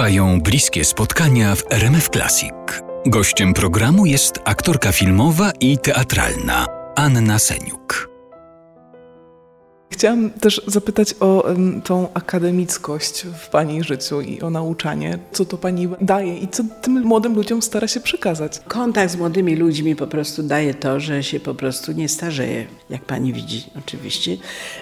[0.00, 2.52] Trwają bliskie spotkania w RMF Classic.
[3.06, 8.09] Gościem programu jest aktorka filmowa i teatralna Anna Seniuk.
[10.00, 11.44] Chciałam też zapytać o
[11.84, 15.18] tą akademickość w Pani życiu i o nauczanie.
[15.32, 18.60] Co to Pani daje i co tym młodym ludziom stara się przekazać?
[18.68, 23.04] Kontakt z młodymi ludźmi po prostu daje to, że się po prostu nie starzeje, jak
[23.04, 24.36] pani widzi oczywiście.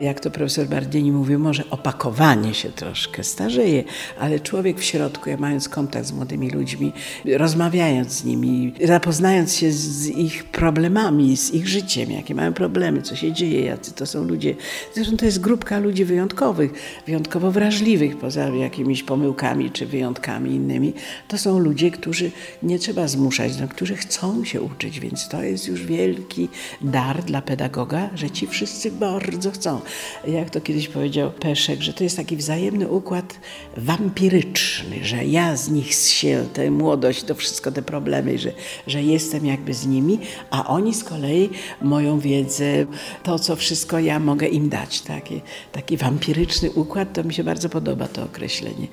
[0.00, 3.84] Jak to profesor Bardieni mówił, może opakowanie się troszkę starzeje,
[4.20, 6.92] ale człowiek w środku, ja mając kontakt z młodymi ludźmi,
[7.24, 13.16] rozmawiając z nimi, zapoznając się z ich problemami, z ich życiem, jakie mają problemy, co
[13.16, 14.54] się dzieje, jacy to są ludzie.
[15.04, 16.72] Zresztą to jest grupka ludzi wyjątkowych,
[17.06, 20.92] wyjątkowo wrażliwych, poza jakimiś pomyłkami czy wyjątkami innymi.
[21.28, 22.30] To są ludzie, którzy
[22.62, 26.48] nie trzeba zmuszać, no, którzy chcą się uczyć, więc to jest już wielki
[26.80, 29.80] dar dla pedagoga, że ci wszyscy bardzo chcą.
[30.26, 33.40] Jak to kiedyś powiedział Peszek, że to jest taki wzajemny układ
[33.76, 38.52] wampiryczny, że ja z nich się, tę młodość, to wszystko te problemy, że,
[38.86, 40.18] że jestem jakby z nimi,
[40.50, 41.50] a oni z kolei
[41.82, 42.86] moją wiedzę,
[43.22, 44.93] to co wszystko ja mogę im dać.
[45.00, 45.40] Taki,
[45.72, 48.86] taki wampiryczny układ, to mi się bardzo podoba to określenie.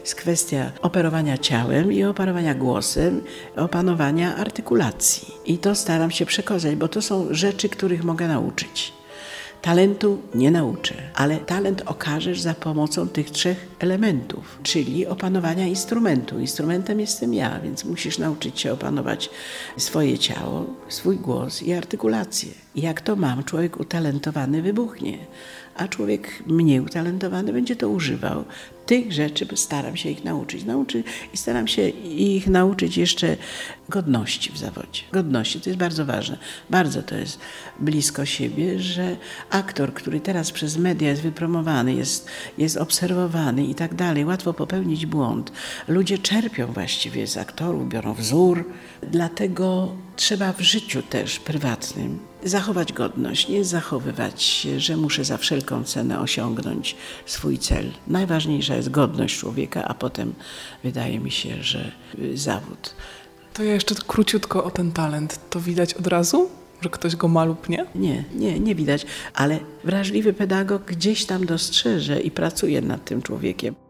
[0.00, 3.22] Jest kwestia operowania ciałem i operowania głosem,
[3.56, 5.34] opanowania artykulacji.
[5.46, 8.92] I to staram się przekazać, bo to są rzeczy, których mogę nauczyć.
[9.64, 16.38] Talentu nie nauczę, ale talent okażesz za pomocą tych trzech elementów, czyli opanowania instrumentu.
[16.38, 19.30] Instrumentem jestem ja, więc musisz nauczyć się opanować
[19.76, 22.50] swoje ciało, swój głos i artykulację.
[22.74, 25.18] I jak to mam, człowiek utalentowany wybuchnie,
[25.76, 28.44] a człowiek mniej utalentowany będzie to używał.
[28.86, 30.64] Tych rzeczy staram się ich nauczyć.
[30.64, 31.04] Nauczy,
[31.34, 33.36] I staram się ich nauczyć jeszcze
[33.88, 35.02] godności w zawodzie.
[35.12, 36.38] Godności to jest bardzo ważne.
[36.70, 37.38] Bardzo to jest
[37.80, 39.16] blisko siebie, że
[39.50, 45.06] aktor, który teraz przez media jest wypromowany, jest, jest obserwowany i tak dalej, łatwo popełnić
[45.06, 45.52] błąd.
[45.88, 48.64] Ludzie czerpią właściwie z aktorów, biorą wzór.
[49.02, 55.84] Dlatego trzeba w życiu też prywatnym zachować godność, nie zachowywać się, że muszę za wszelką
[55.84, 56.96] cenę osiągnąć
[57.26, 57.90] swój cel.
[58.06, 60.34] Najważniejsza jest godność człowieka, a potem
[60.84, 62.94] wydaje mi się, że y, zawód.
[63.54, 65.40] To ja jeszcze króciutko o ten talent.
[65.50, 66.50] To widać od razu,
[66.80, 67.86] że ktoś go ma lub nie?
[67.94, 73.83] Nie, nie, nie widać, ale wrażliwy pedagog gdzieś tam dostrzeże i pracuje nad tym człowiekiem.